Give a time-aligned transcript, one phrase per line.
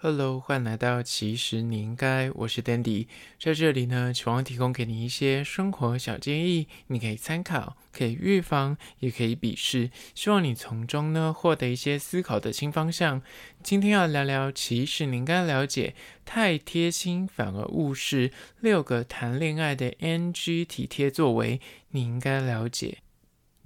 [0.00, 3.08] Hello，欢迎来到其实你应该，我是 Dandy，
[3.40, 13.20] 在这里呢，希望提供给你一些生活小建议，你可以参考，可以预防，也可以鄙视，希望你从中呢获得一些思考的新方向。
[13.60, 18.30] 今天要聊聊，其实你应该了解，太贴心反而误事，
[18.60, 21.60] 六个谈恋爱的 NG 体贴作为，
[21.90, 22.98] 你应该了解。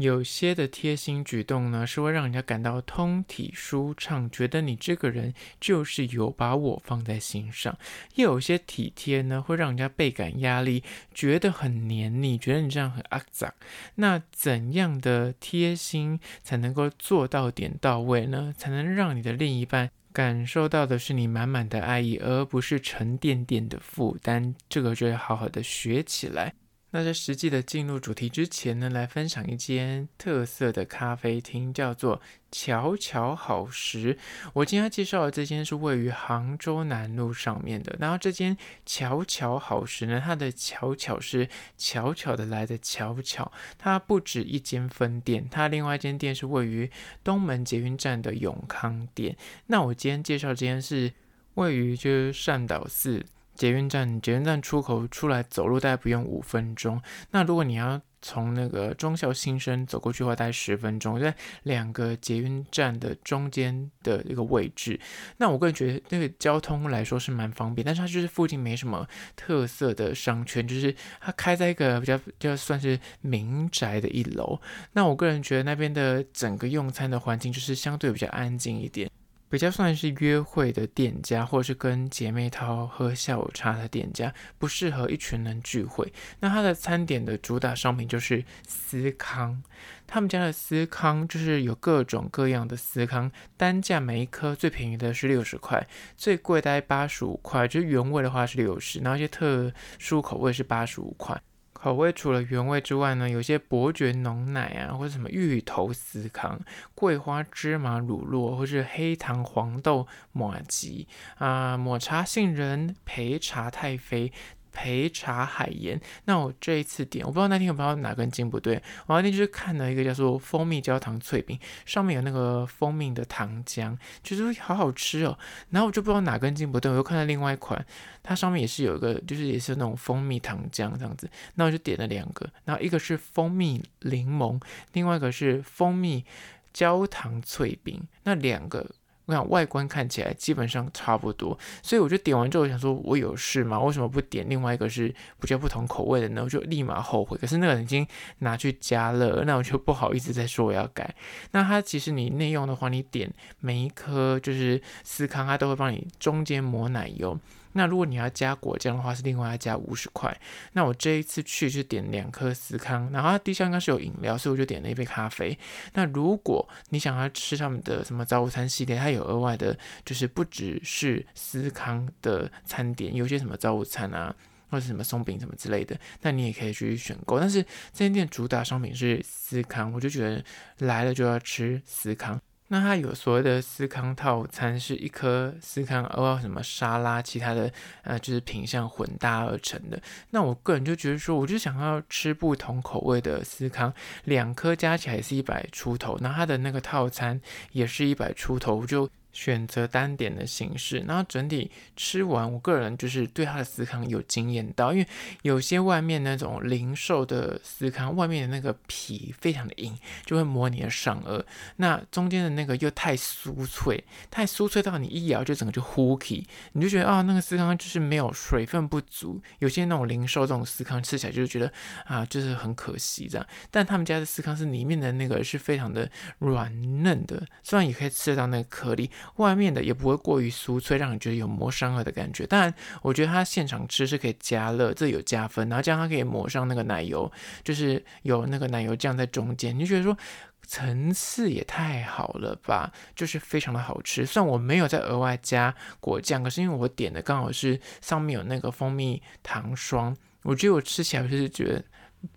[0.03, 7.73] 有些的贴心举动呢，是会让人家感到通体舒畅，觉得你这个人就是有把我放在心上；
[8.17, 10.83] 又有些体贴呢，会让人家倍感压力，
[11.15, 13.53] 觉得很黏腻，觉得你这样很肮脏。
[13.95, 18.53] 那怎样的贴心才能够做到点到位呢？
[18.57, 24.55] 才能让你的另一半感受到的是你满满的爱意，而不是沉甸甸的负担？
[24.69, 26.53] 这个就要好好的学起来。
[26.95, 32.21] 那在实际的进入主题之前呢，来分享一间特色的咖啡厅，叫做
[32.51, 34.19] 巧巧好食。
[34.53, 37.97] 我今天介绍的这间是位于杭州南路上面的。
[37.99, 46.91] 然后这间巧巧好食呢，它的巧巧是巧巧的来的巧巧，它不止一间分店，它另外一间店是位于
[47.25, 49.35] 东门捷运站的永康店。
[49.69, 51.11] 那我今天介绍这间是
[51.55, 53.25] 位于就是善导寺。
[53.55, 57.01] 捷运站，捷运站出口出来走路大概不用五分钟。
[57.31, 64.99] 那如果你要从那个忠孝新生走过去的话，大概十分钟，在两个捷运站的中间的一个位置。
[65.39, 74.61] 那我个人觉得那个交通来说是蛮方便，但是它就是附近没什么特色的商圈，就是它开在一个比较就算是民宅的一楼。
[74.93, 79.11] 那我个人觉得那边的整个用餐的环境就是相对比较安静一点。
[79.53, 86.11] 比较算是约会的店家，或者是跟姐妹淘喝下午茶的店家，不适合一群人聚会。
[86.41, 89.63] 那它的餐点的主打商品就是司康，
[90.07, 95.87] 他们家的司康就是有各种各样的司康，单价每一颗最便宜的是六十块，
[96.17, 101.39] 最贵大概八十五块，就是原味的话是六十，然后一些特殊口味是八十五块。
[101.83, 106.61] 口味除了原味之外呢，有些伯爵浓奶啊，或者什么芋头司康、
[106.95, 111.09] 桂花芝麻乳酪，或是黑糖黄豆抹吉
[111.39, 114.33] 啊，抹茶杏仁焙茶太妃。
[114.75, 118.83] 焙茶海盐，那我这一次点，我不知道那天有没有哪根筋不对。
[119.07, 125.39] 我那天就是看了一个叫做蜂蜜焦糖脆饼，上面有那个蜂蜜的糖浆，就是好好吃哦。
[125.71, 127.85] 然后我就不知道哪根筋不对，我又看到另外一款，
[128.23, 131.31] 它上面也是有一个，就是也是那种蜂蜜糖浆这样子。
[131.57, 134.61] 那我就点了两个，然后一个是蜂蜜柠檬，
[134.95, 136.25] 另外一个是蜂蜜
[136.73, 138.87] 焦糖脆饼，那两个。
[139.27, 143.79] 我想外观看起来基本上差不多，所以我就点完之后想说，我有事吗？
[143.79, 146.43] 为什么不点另外一个是比较不同口味的呢？
[146.45, 147.37] 我就立马后悔。
[147.39, 148.07] 可是那个人已经
[148.39, 151.15] 拿去加热，那我就不好意思再说我要改。
[151.53, 157.39] 那它其实你内用的话，你点每一颗就是司康，它都会帮你中间抹奶油。
[157.73, 160.37] 那如果你要加果酱的话，是另外要加五十块。
[160.73, 165.59] 那我这一次去是点两颗司康，然后它地上应该是有饮料，所以我就点了一杯咖啡。
[165.95, 174.35] 那如果你想要吃他们的什么早午餐系列，它有额外的，就是不只是司康的餐点，有些什么早午餐啊，
[174.69, 177.41] 或者什么松饼什么之类的，那你也可以去选购。
[177.41, 177.63] 但是
[177.93, 180.45] 这间店主打商品是司康，我就觉得
[180.79, 182.41] 来了就要吃司康。
[182.73, 187.71] 那它有所谓的司康套餐，是一颗司康，哦什么沙拉，其他的
[188.03, 190.01] 呃就是品相混搭而成的。
[190.31, 193.93] 那我个人就觉得说，我就想要吃不同口味的司康，
[194.25, 197.39] 两颗加起来是一百出头，那它的那个套餐
[197.73, 199.07] 也是一百出头，我就。
[199.33, 205.07] 选择单点的形式，然后整体吃完，我个人就是对它的司康有惊艳到，因为
[205.43, 211.43] 有些外面那种零售的司康，外面的那个皮非常的硬，就会磨你的上颚，
[211.77, 221.73] 那中间的那个又太酥脆，太酥脆到你一咬就整个就呼起，你就觉得啊、那个司康就是没有水分不足，有些那种零售这种司康吃起来就是觉得
[222.05, 229.11] 啊，就是很可惜这样，但他们家的司康是里面的那个是非常的软嫩的，虽然也可以吃得到那个颗粒。
[229.37, 232.47] 外面的也不会过于酥脆，让你觉得有磨上顎的感觉。
[232.47, 235.69] 当然，我觉得它现场吃是可以加热，这有加分。
[235.69, 237.31] 然后这样它可以抹上那个奶油，
[237.63, 240.17] 就是有那个奶油酱在中间，你就觉得说
[240.65, 244.25] 层次也太好了吧，就是非常的好吃。
[244.25, 251.85] 虽然我没有再额外加果酱，可是因为我点的刚好是上面有那个蜂蜜糖霜，我觉得我吃起来就是觉得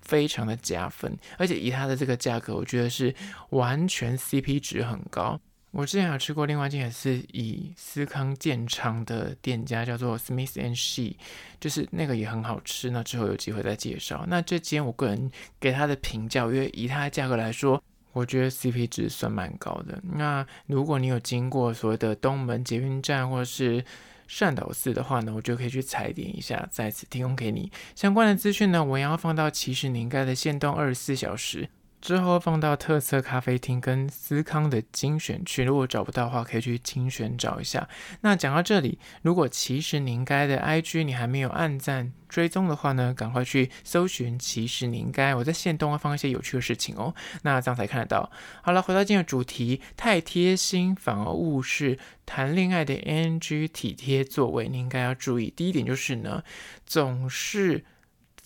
[0.02, 1.18] 非常的加分。
[1.38, 3.14] 而且以它的这个价格，我觉得是
[3.52, 5.40] 完全 CP 值很高。
[5.78, 11.18] 我之前有吃过另外一间也是以司康见长的店家，叫做 Smith and She，
[11.60, 12.90] 就是那个也很好吃。
[12.92, 14.24] 那之后有机会再介绍。
[14.30, 15.30] 那这间我个人
[15.60, 17.84] 给它的评价，因为以它的价格来说，
[18.14, 20.02] 我觉得 CP 值算蛮高的。
[20.14, 23.84] 那如果你有经过所谓的东门捷运站或者是
[24.30, 28.82] 善导寺的话呢，我就可以去踩点一下，在此提供给你相关的资讯呢。
[28.82, 31.68] 我也要放到其实你应该的限动二十四小时。
[32.02, 37.90] 之后放到特色咖啡厅跟思康的精选区，如果找不到的话，可以去精选找一下。
[38.22, 48.32] 那讲到这里，如果其实你应该的 IG 你还没有按赞追踪的话呢，赶快去搜寻其实你应该，我在线动会放一些有趣的事情哦，那这样才看得到。
[48.62, 55.52] 好了，回到今天的主题，太贴心反而误事谈恋爱的 NG 体贴作为，你应该要注意。
[55.56, 56.44] 第一点就是呢，
[56.86, 57.86] 总是。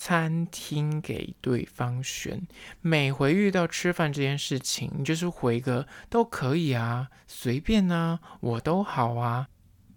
[0.01, 2.47] 餐厅给对方选，
[2.79, 9.49] 每回遇到吃饭这件事情，你就是回个都可以啊，随便啊，我都好啊。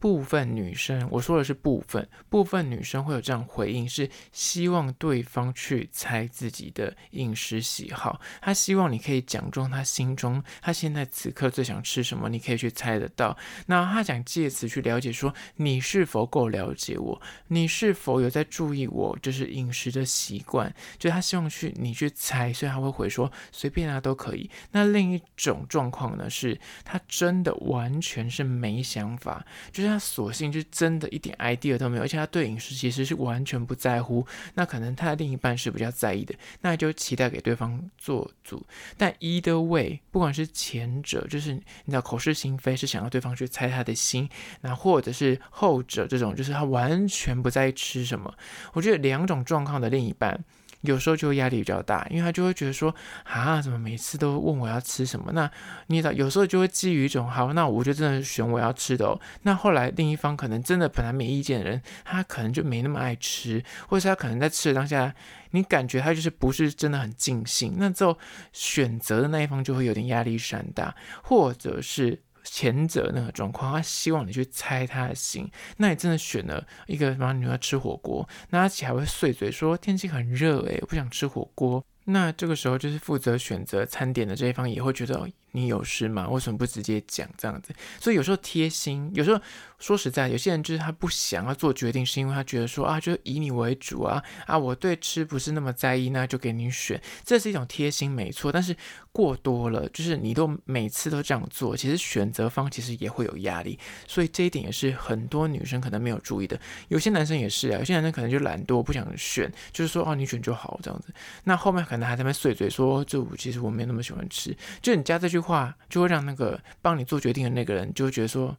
[0.02, 13.38] 部分女生，我说的是部分，部分女生会有这样回应，是希望对方去猜自己的饮食喜好，她希望你可以讲中她心中，她现在此刻最想吃什么，你可以去猜得到。
[13.66, 24.50] 那她想借此去了解说，你是否够了解我，你是否有在注意我，就是饮食的习惯，就她希望去你去猜，所以她会回说随便啊都可以。
[24.72, 29.91] 那另一种状况呢，是她真的完全是没想法，就是。
[29.92, 34.26] 他索性就真的一点 idea 都没有，而且他对饮食其实是完全不在乎。
[34.54, 38.64] 那可能他的另一半是比较在意的，那就期待给对方做主。
[38.96, 44.26] 但 either way，不管是前者，就是你知道口是心非，是想要对方去猜他的心；
[44.62, 48.34] 那或者是后者这种，就是他完全不在意吃什么。
[48.72, 50.42] 我觉得两种状况的另一半。
[50.82, 52.94] 有时候就会压力比较大，因为他就会觉得说
[53.24, 55.32] 啊，怎么每次都问我要吃什么？
[55.32, 55.50] 那
[55.86, 59.20] 你知道，有时候就会基于一种好，那我就真的选我要吃的哦。
[59.42, 65.14] 那后来另一方可能真的本来没意见的人，他可能就没那么爱吃，或是他可能在吃的当下，
[65.52, 68.18] 你感觉他就是不是真的很尽兴，那之后
[68.52, 72.22] 选择的那一方就会有点压力山大，或者是。
[72.44, 81.84] 前者那个状况，他希望你去猜他的心，那你真的选了一个什么你要吃火锅，那他起还会碎嘴说天气很热诶，我不想吃火锅。
[82.04, 86.28] 那这个时候就是负责选择餐点的这一方也会觉得你有事吗？
[86.28, 87.72] 为什么不直接讲这样子？
[88.00, 89.40] 所以有时候贴心，有时候。
[89.82, 98.52] 说实在，有些人就是他不想要做决定，是因为他觉得说啊，就以你为主啊啊，我对吃不是那么在意，那就给你选，这是一种贴心，没错。
[98.52, 98.76] 但是
[99.10, 103.76] 过多了，就是你都每次都这样做，其实选择方其实也会有压力，
[104.06, 106.56] 所以这一点也是很多女生可能没有注意的。
[106.86, 111.12] 有些男生也是啊，有些男生可能就懒惰，不想选，就是说哦，你选就好这样子。
[111.42, 114.56] 那后面可能还在那边碎嘴说，这其实我没那么喜欢吃。
[114.80, 118.56] 就你加这句话，就会让那个帮你做决定的那个人就会觉得说。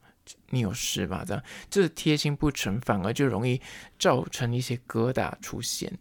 [0.52, 1.26] 你有事吧？
[1.28, 3.60] 这样这贴心不成，反而就容易
[4.00, 5.92] 造成一些疙瘩出现。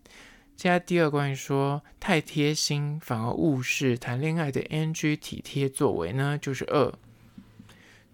[0.56, 6.92] 现在第二关于说太贴心反而误事谈恋爱的 NG 体贴作为呢，就是二。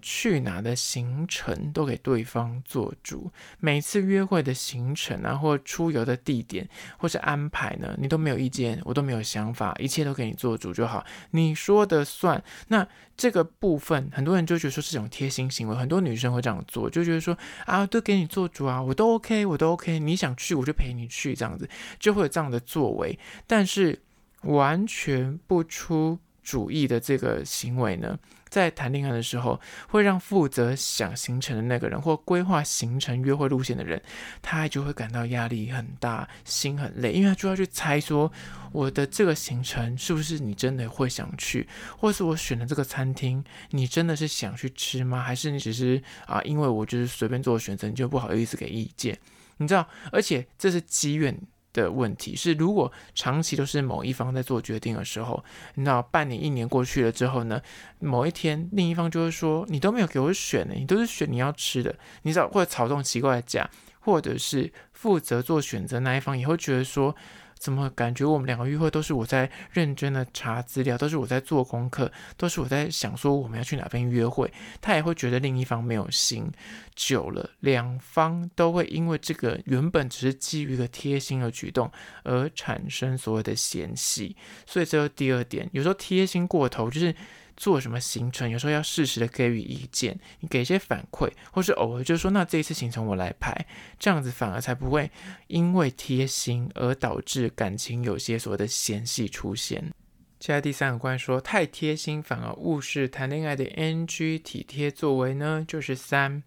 [0.00, 6.68] 去哪的行程都给对方做主，每次约会的行程啊，或出游的地点，
[6.98, 12.42] 或是安排呢，你都没有意见，我都没有想法，一切都给你做主就好，你说的算。
[12.68, 12.86] 那
[13.16, 17.36] 这个部分，很多人就觉得说是一种贴心行为，很多女生会这样做，就觉得说
[17.66, 21.68] 啊，都给你做主啊，我都 OK，我都 OK，你想去我就陪你去，这样子。
[21.98, 24.00] 就会有这样的作为，但是
[24.42, 28.18] 完全不出主意的这个行为呢，
[28.48, 34.02] 在谈恋爱的时候，会让负责想行程的那个人，或规划行程、约会路线的人，
[34.42, 38.32] 他就会感到压力很大，心很累，因为他就要去猜说，
[38.72, 45.22] 我的这个行程是不是你真的会想去，或是我选的这个餐厅，你真的是想去吃吗？
[45.22, 49.18] 还是你只是啊，因为我就是随便做选择，你就不好意思给意见？
[49.58, 51.38] 你知道，而且这是积怨。
[51.72, 55.44] 的问题是，如果长期都是某一方在做决定的时候，
[55.74, 57.60] 那半年、一年过去了之后呢，
[57.98, 63.68] 某一天另一方就会说：“你都没有给我选呢，你都是选你要吃的。”你知道，或者吵这种奇怪的架，
[64.00, 67.14] 或者是负责做选择那一方也会觉得说。
[67.58, 74.50] 怎么感觉我们两个约会都是我在认真的查资料，都是我在做功课，都是我在想说我们要去哪边约会，
[74.80, 76.50] 他也会觉得另一方没有心。
[76.94, 81.90] 久了，两方都会因为这个原本只是基于一个贴心的举动
[82.24, 84.36] 而产生所谓的嫌隙。
[84.66, 87.14] 所以这是第二点，有时候贴心过头就是。
[87.58, 93.66] 做什么行程，有时候要适时的给予意见，你给一些反馈，或是偶尔就说，那这一次行程我来排，
[93.98, 95.10] 这样子反而才不会
[95.48, 99.92] 因为贴心而导致感情有些所谓的嫌隙出现。
[100.38, 106.44] 接下来第三个关说太贴心反而误事谈恋爱的 NG 体贴作为呢，就是三。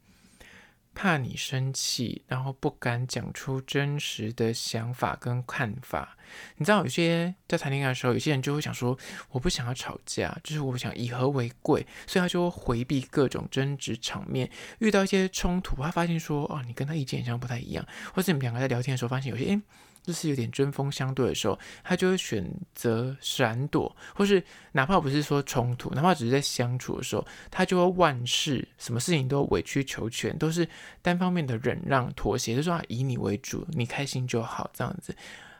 [0.93, 6.17] 怕你生气，然后不敢讲出真实的想法跟看法。
[6.57, 8.97] 你知道，有些在谈恋爱的时候，有些人就会想说，
[9.31, 14.49] 我不想要吵架，就是我想以和为贵，所以他就会回避各种争执场面。
[14.79, 19.61] 遇到一些冲突，他发现说，哦，你跟他意见好像不太一样，或者你们两个在聊天的时候，发现有些，诶。
[20.03, 30.67] 就是有点针锋相对的时候，他就会选择闪躲，或是哪怕不是说冲突，哪怕只是在相处的时候，他就会万事什么事情都委曲求全，都是
[31.01, 35.15] 单方面的忍让妥协，就说，以你为主，你开心就好这样子。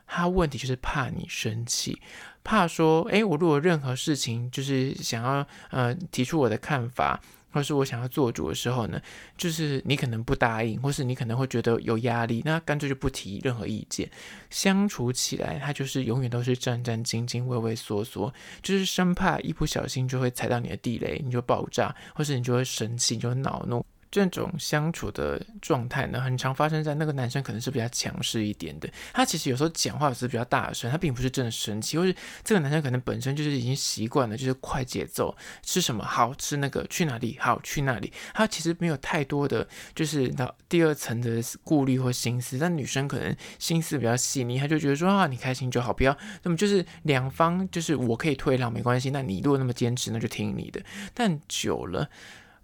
[0.07, 2.01] 他问题就是怕你生气，
[2.43, 7.21] 怕说，诶，我如果任何事情就是想要呃提出我的看法。
[7.51, 9.01] 或是我想要做主的时候呢，
[9.37, 14.09] 就是你可能不答应，或是你可能会觉得有压力，那干脆就不提任何意见。
[14.49, 23.85] 相处起来，他就是永远都是战战兢兢、畏畏缩缩，就是生怕一不小心就会踩到你的地雷，你就爆炸，或是你就会生气，你就会恼怒。
[24.11, 28.89] 这种相处的状态呢，很常发生在那个男生可能是比较强势一点的。
[29.13, 32.13] 他其实有时候讲话也是比较大声，他并不是真的生气，或是
[32.43, 38.11] 这个男生可能本身就是已经习惯了，就是快节奏，吃什么好吃那个，去哪里好去哪里。
[38.33, 39.65] 他其实没有太多的
[39.95, 42.57] 就是那第二层的顾虑或心思。
[42.57, 49.09] 但女生可能心思比较细腻，他就觉得说啊，你开心就好，不要那么就是两方就是我可以退让没关系。
[49.11, 50.81] 那你如果那么坚持，那就听你的。
[51.13, 52.09] 但久了。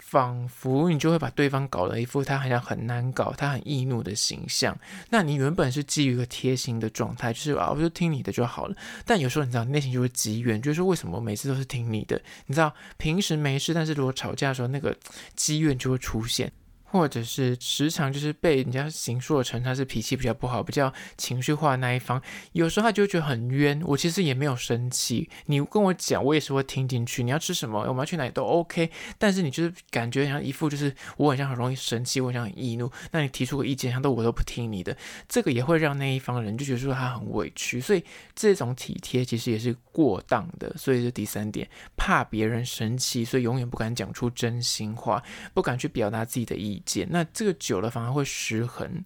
[0.10, 4.74] 仿佛你就会把对方搞得一副他好像很难搞，他很易怒的形象。
[5.10, 8.76] 那你原本是基于一个贴心的状态，就是啊，我就听你的就好了。
[9.06, 12.22] 但有时候你知道，内心就会积怨，就是说为什么每次都是听你的？
[12.46, 14.96] 你知道，平时没事，但是如果吵架的时候，那个
[15.36, 16.50] 积怨就会出现。
[16.90, 22.22] 或者是时常就是被人家形塑成他是脾气比较不好、比较情绪化那一方，
[22.54, 23.82] 有时候他就觉得很冤。
[23.86, 27.24] 我其实也没有生气，你跟我讲，我也是会听进去。
[27.24, 28.90] 你要吃什么，我们要去哪里都 OK。
[29.18, 32.92] 但是你就是感觉像一副就是我好像很容易生气，我好像很易怒。
[33.12, 34.96] 那你提出个意见，像都我都不听你的，
[35.28, 37.82] 这个也会让那一方人就觉得说他很委屈。
[37.82, 38.04] 所以
[38.36, 40.74] 这种体贴其实也是过当的。
[40.78, 45.22] 所以是第三点，怕别人生气，所以永远不敢讲出真心话，
[45.54, 47.08] 不敢去表达自己的意见。
[47.12, 49.04] 那这个久了反而会失衡。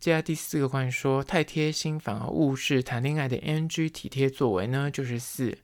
[0.00, 5.58] 接下来第四个关于说太贴心反而误事谈恋爱的 NG 体贴作为呢，就是四，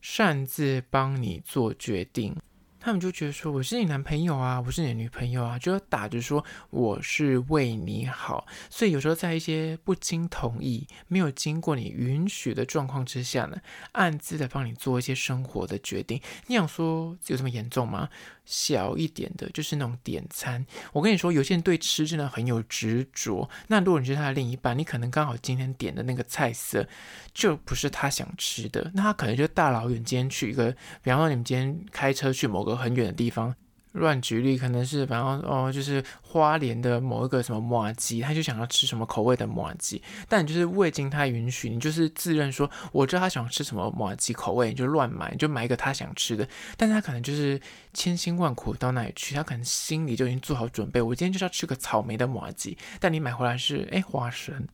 [0.00, 2.36] 擅自帮你做决定。
[2.78, 13.56] 他们就觉得说，我是你男朋友啊，我是你的女朋友啊，就要打着说我是为你好，所以有时候在一些不经同意、没有经过你允许的状况之下呢，
[13.92, 16.20] 暗自的帮你做一些生活的决定。
[16.46, 18.08] 你想说有这么严重吗？
[18.46, 20.64] 小一点的，就是那种点餐。
[20.94, 23.50] 我跟你说，有些人对吃真的很有执着。
[23.66, 26.86] 那如果你是他的另一半，你可能刚好今天点的那个菜色
[27.34, 30.70] 就不是他想吃的，那他可能就大老远今天去一个，
[31.02, 33.54] 比方说你们今天开车去某个很远的地方。
[33.96, 47.60] 乱举例，可能是反正哦，就是花莲的某一个什么麻糬，他就想要吃什么口味的麻糬，但你就是未经他允许，你就是自认说我知道他想吃什么麻糬口味，你就乱买，你就买一个他想吃的，但他可能就是
[47.94, 54.66] 千辛万苦到那里去，他可能心里就已经做好准备，我今天就是要吃个草莓的麻糬，但你买回来是诶花生。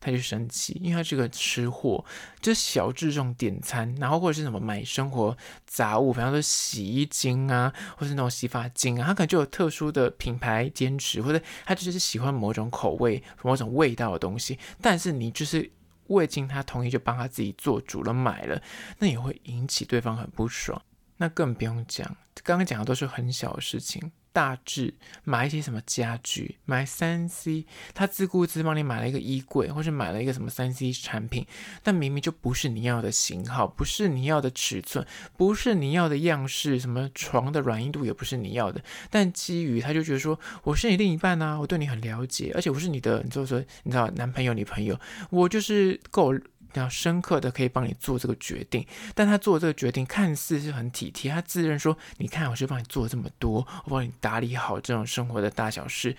[0.00, 2.04] 他就生气，因为他是个吃货，
[2.40, 5.36] 就小智这种点餐，然后或者是什么买生活
[5.66, 15.70] 杂物，比方说洗衣精啊，或是那种洗发精啊，他可能就有特殊的品牌坚持，或者他就是喜欢某种口味、某种味道的东西，但是你就是
[16.06, 18.60] 未经他同意就帮他自己做主了买了，
[18.98, 20.80] 那也会引起对方很不爽。
[21.16, 22.06] 那更不用讲，
[22.44, 24.12] 刚刚讲的都是很小的事情。
[24.32, 24.94] 大致
[25.24, 31.46] 买一些什么家具，买三 C，他自顾自帮你买了一个衣柜，或是买了一个什么三 C 产品，
[31.82, 35.06] 但明明就不是你要的型号，不是你要的尺寸，
[35.36, 44.98] 不是你要的样式，什么床的软硬度也不是你要的，但基于他就觉得说，我是你另一半啊，我对你很了解，而且我是你的，你就是说你知道男朋友女朋友，
[45.30, 46.34] 我就是够。
[46.74, 56.16] 要深刻的可以帮你做这个决定，但他做这个决定看似是很体贴，他自认说：“你看，我是帮你做这么多，我帮你打理好这种生活的大小事。”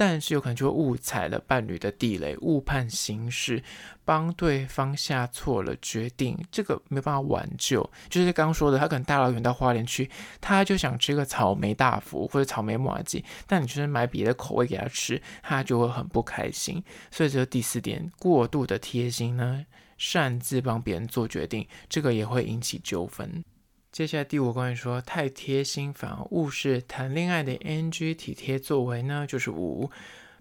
[0.00, 3.62] 但是有可能就会误踩了伴侣的地雷，误判形势，
[4.02, 7.82] 帮对方下错了决定，这个没办法挽救。
[8.08, 16.82] 就是刚刚说的，他可能大老远到花莲去，他就想吃个草莓大福或者草莓麻糬，但你就是买别的口味给他吃，他就会很不开心。
[17.10, 19.66] 所以这是第四点，过度的贴心呢，
[19.98, 23.44] 擅自帮别人做决定，这个也会引起纠纷。
[23.92, 29.90] 接下来第五个关于说太贴心反而误事谈恋爱的 NG 体贴作为呢，就是五，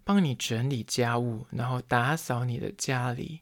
[0.04, 3.42] 帮你整理家务，然后打扫你的家里。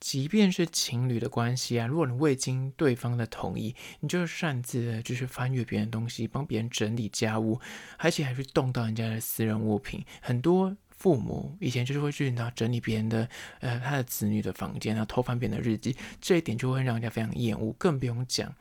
[0.00, 7.60] 即便是情侣的关系啊，如果你未经对方的同意，你就擅自的就是翻阅别人东西，帮别人整理家务，
[7.98, 10.02] 而且还是动到人家的私人物品。
[10.22, 13.28] 很多父母以前就是会去那整理别人的
[13.60, 18.52] 呃他的子女的房间，然后偷翻别人的日记，这一点就会让人家非常厌恶，更不用讲。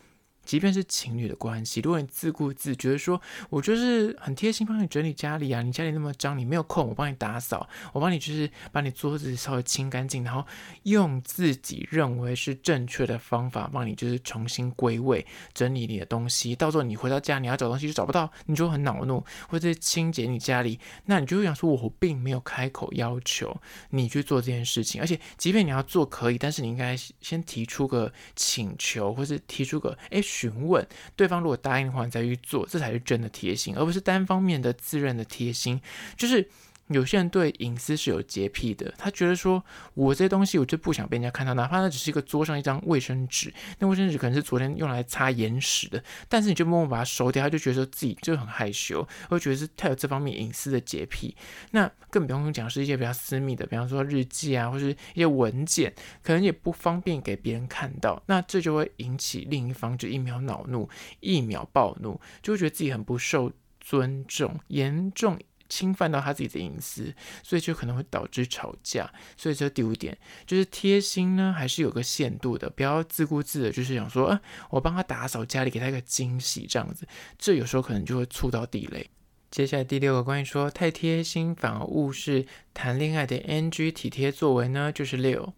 [0.43, 10.45] 即便是情侣的关系，如果你自顾自觉得说，我就是很贴心帮你整理家里啊，你家里那么脏，你没有空，我帮你打扫，我帮你就是把你桌子稍微清干净，然后
[10.83, 23.55] 用自己认为是正确的方法帮你就是重新归位整理你的东西，到时候你回到家你要找东西就找不到，你就很恼怒，或者清洁你家里，那你就会想说，我并没有开口要求
[23.91, 30.19] 你去做这件事情，而且即便你要做可以，但是你应该先提出个请求，或是提出个哎。
[30.31, 35.81] 询问对方，如果答应的话，你再去做，这才是真的贴心，而不是单方面的自认的贴心，
[36.15, 36.49] 就是。
[36.93, 51.35] 有些人对隐私是有洁癖的，他觉得说，我这些东西我就不想被人家看到，哪怕那只是一个桌上一张卫生纸，那卫生纸可能是昨天用来擦眼屎的，但是你就默默把它收掉，他就觉得自己就很害羞，会觉得是他有这方面隐私的洁癖。
[51.71, 65.39] 那更不用讲是一些比较私密的，比方说日记啊，或是一些文件，可能也不方便给别人看到，那这就会引起另一方就一秒恼怒，一秒暴怒，就会觉得自己很不受尊重，严重。
[65.71, 69.09] 侵犯到他自己的隐私，所以就可能会导致吵架。
[69.37, 77.07] 所以这第五点就是贴心呢，还是有个限度的，不要自顾自的，就是想说，啊，我帮他打扫家里，给他一个惊喜这样子，
[77.39, 79.09] 这有时候可能就会触到地雷。
[79.49, 85.53] 接下来第六个关于说太贴心反而误事谈恋爱的 NG 体贴作为呢，就是六，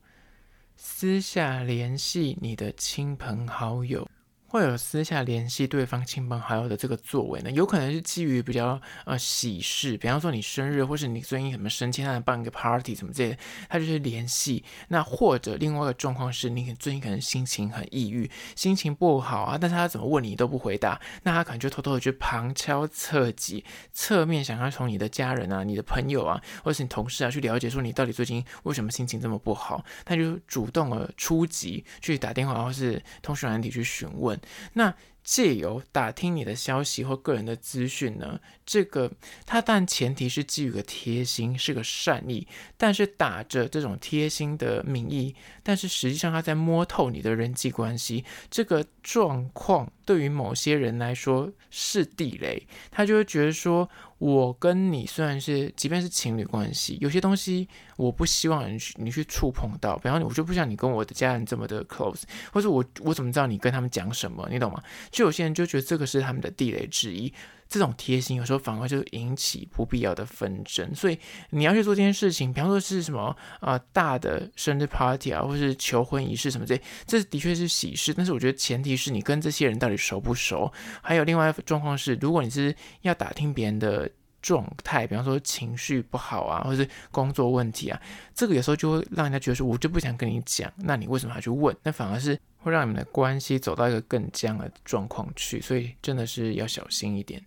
[0.77, 4.07] 私下联系你的亲朋好友。
[4.53, 14.63] 会有私下联系对方亲朋好友的这个作为呢，有可能是基于比较呃喜事，比方说你生日，或是你最近什么升迁，他来办一个 party 什么之类的，他就是联系。
[14.89, 34.39] 那或者另外一个状况是，你最近可能心情很抑郁，心情不好啊，但是他怎么问你都不回答，那他可能就偷偷的去旁敲侧击，侧面想要从你的家人啊、你的朋友啊，或是你同事啊去了解说你到底最近为什么心情这么不好，他就主动的出击去打电话或是通讯软体去询问。
[34.73, 39.09] 那借由打听你的消息或个人的资讯呢，这个
[39.45, 42.45] 他但前提是基于个贴心，是个善意，
[42.75, 53.89] 但是打着这种贴心的名义，但是实际上他在摸透你的人际关系，这个状况对于某些人来说是地雷，他就会觉得说。
[54.19, 64.81] 我跟你虽然是，即便是情侣关系，有些东西我不希望你去你去触碰到，比方说，我就不想你跟我的家人这么的 close，或者我我怎么知道你跟他们讲什么，你懂吗？
[65.11, 67.33] 就有些人就觉得这个是他们的地雷之一。
[67.69, 71.17] 这种贴心有时候反而就引起不必要的纷争，所以
[71.49, 84.07] 你要去做这件事情，比方说是什么啊、大的生日 party 啊，或是求婚仪式什么这，这的确是喜事，但是我觉得前提是你跟这些人到底熟不熟，还有另外一个状况是，如果你是要打听别人的
[84.43, 87.99] 状态，比方说情绪不好啊，或是工作问题啊，
[88.35, 91.75] 这个有时候就会让人家觉得说，我就不想跟你讲，那你为什么还去问？
[91.81, 92.39] 那反而是。
[92.63, 97.43] 会让你们的关系走到一个更僵的状况去，所以真的是要小心一点。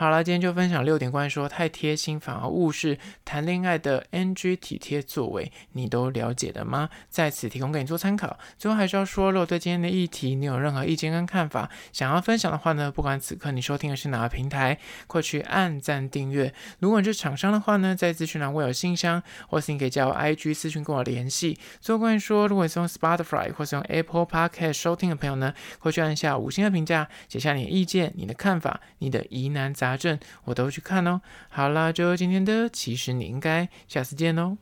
[0.00, 6.88] 好了，今天就分享六点关于说太贴心反而误事谈恋爱的 NG 体贴作为，你都了解了吗？
[7.10, 8.38] 在此提供给你做参考。
[8.56, 16.54] 最后还是要说，如果对今天的议题你有任何意见跟看法，想要分享的话呢，不管此刻你收听的是哪个平台，快去按赞订阅。
[16.78, 21.58] 如果你是厂商的话呢，在资讯栏我有信箱，或是你可以加我 IG 私讯跟我联系。
[21.82, 31.20] 最后关于说，如果你是用 Spotify 或是用 Apple Podcast 收听的朋友呢，快去按下五星的评价，写下你的意见、你的看法、你的疑难杂症，我都去看哦。
[31.48, 34.58] 好啦，就今天的，其实你应该下次见哦。